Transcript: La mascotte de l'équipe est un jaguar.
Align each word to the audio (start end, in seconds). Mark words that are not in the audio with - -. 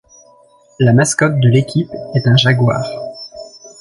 La 0.79 0.93
mascotte 0.93 1.39
de 1.41 1.47
l'équipe 1.47 1.91
est 2.15 2.25
un 2.27 2.35
jaguar. 2.35 2.89